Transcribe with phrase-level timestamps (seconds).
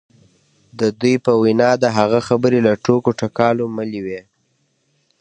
[0.79, 4.21] د دوی په وینا د هغه خبرې له ټوکو ټکالو ملې وې